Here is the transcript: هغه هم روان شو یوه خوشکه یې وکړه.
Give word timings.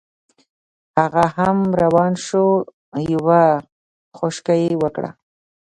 هغه 0.99 1.25
هم 1.37 1.57
روان 1.81 2.13
شو 2.25 2.45
یوه 3.13 3.41
خوشکه 4.17 4.53
یې 4.63 4.73
وکړه. 4.81 5.09